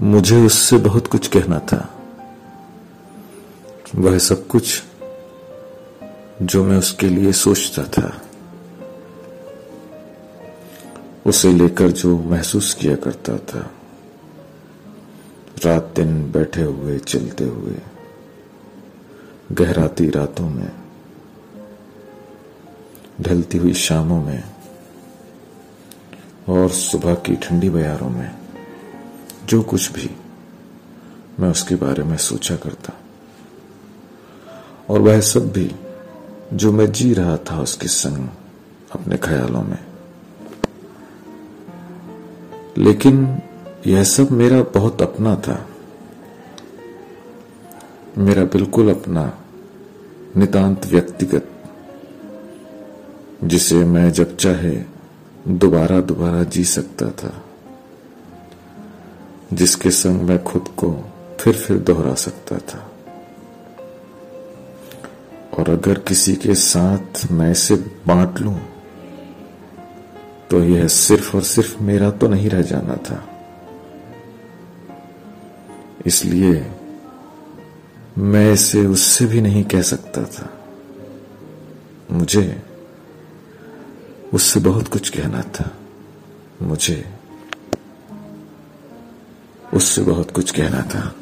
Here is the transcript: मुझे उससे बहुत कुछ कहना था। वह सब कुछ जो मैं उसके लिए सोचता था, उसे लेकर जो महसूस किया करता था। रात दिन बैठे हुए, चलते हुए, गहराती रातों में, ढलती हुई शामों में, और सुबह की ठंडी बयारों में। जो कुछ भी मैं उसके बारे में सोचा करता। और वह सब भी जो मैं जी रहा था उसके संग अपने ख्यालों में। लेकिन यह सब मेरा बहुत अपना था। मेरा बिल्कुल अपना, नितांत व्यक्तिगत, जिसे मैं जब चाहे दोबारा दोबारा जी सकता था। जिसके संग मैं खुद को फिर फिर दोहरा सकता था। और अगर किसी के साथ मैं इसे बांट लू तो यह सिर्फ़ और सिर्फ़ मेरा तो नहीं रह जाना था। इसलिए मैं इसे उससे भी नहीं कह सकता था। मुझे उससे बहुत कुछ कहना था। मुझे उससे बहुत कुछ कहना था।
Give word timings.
मुझे 0.00 0.46
उससे 0.46 0.76
बहुत 0.76 1.06
कुछ 1.06 1.28
कहना 1.28 1.58
था। 1.58 1.98
वह 3.94 4.18
सब 4.18 4.46
कुछ 4.46 4.82
जो 6.42 6.64
मैं 6.64 6.78
उसके 6.78 7.08
लिए 7.08 7.32
सोचता 7.32 7.84
था, 7.84 8.22
उसे 11.26 11.52
लेकर 11.52 11.90
जो 11.90 12.18
महसूस 12.18 12.74
किया 12.74 12.96
करता 12.96 13.36
था। 13.38 13.70
रात 15.64 15.92
दिन 15.96 16.32
बैठे 16.32 16.62
हुए, 16.62 16.98
चलते 16.98 17.44
हुए, 17.44 17.76
गहराती 19.52 20.10
रातों 20.10 20.50
में, 20.50 20.72
ढलती 23.20 23.58
हुई 23.58 23.74
शामों 23.74 24.22
में, 24.24 24.44
और 26.48 26.70
सुबह 26.70 27.14
की 27.14 27.36
ठंडी 27.36 27.70
बयारों 27.70 28.10
में। 28.10 28.39
जो 29.50 29.62
कुछ 29.62 29.92
भी 29.92 30.10
मैं 31.40 31.50
उसके 31.50 31.74
बारे 31.74 32.02
में 32.02 32.16
सोचा 32.16 32.56
करता। 32.56 32.92
और 34.90 35.00
वह 35.00 35.20
सब 35.20 35.52
भी 35.52 35.72
जो 36.52 36.72
मैं 36.72 36.92
जी 36.92 37.14
रहा 37.14 37.36
था 37.36 37.60
उसके 37.60 37.88
संग 37.88 38.28
अपने 38.92 39.16
ख्यालों 39.16 39.62
में। 39.62 39.84
लेकिन 42.78 43.42
यह 43.86 44.04
सब 44.04 44.30
मेरा 44.30 44.62
बहुत 44.62 45.02
अपना 45.02 45.36
था। 45.36 45.68
मेरा 48.18 48.44
बिल्कुल 48.44 48.90
अपना, 48.90 49.38
नितांत 50.36 50.86
व्यक्तिगत, 50.86 51.50
जिसे 53.44 53.84
मैं 53.84 54.12
जब 54.12 54.36
चाहे 54.36 54.82
दोबारा 55.48 56.00
दोबारा 56.00 56.44
जी 56.44 56.64
सकता 56.64 57.10
था। 57.10 57.44
जिसके 59.52 59.90
संग 59.90 60.22
मैं 60.22 60.44
खुद 60.44 60.68
को 60.68 61.04
फिर 61.40 61.56
फिर 61.56 61.78
दोहरा 61.78 62.14
सकता 62.14 62.58
था। 62.58 62.92
और 65.58 65.70
अगर 65.70 65.98
किसी 65.98 66.36
के 66.36 66.54
साथ 66.54 67.32
मैं 67.32 67.50
इसे 67.50 67.74
बांट 68.06 68.38
लू 68.38 68.56
तो 70.50 70.64
यह 70.64 70.86
सिर्फ़ 70.88 71.36
और 71.36 71.42
सिर्फ़ 71.42 71.82
मेरा 71.82 72.10
तो 72.10 72.28
नहीं 72.28 72.50
रह 72.50 72.62
जाना 72.62 72.96
था। 72.96 73.28
इसलिए 76.06 76.70
मैं 78.18 78.52
इसे 78.52 78.86
उससे 78.86 79.26
भी 79.26 79.40
नहीं 79.40 79.64
कह 79.64 79.82
सकता 79.82 80.24
था। 80.24 80.50
मुझे 82.10 82.62
उससे 84.34 84.60
बहुत 84.60 84.88
कुछ 84.88 85.08
कहना 85.08 85.42
था। 85.42 85.76
मुझे 86.62 87.19
उससे 89.74 90.02
बहुत 90.02 90.30
कुछ 90.30 90.50
कहना 90.50 90.82
था। 90.82 91.14